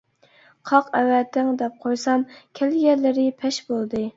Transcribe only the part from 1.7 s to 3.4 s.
قويسام، كەلگەنلىرى